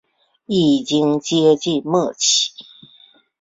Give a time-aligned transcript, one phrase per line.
[0.47, 2.53] 已经接近末期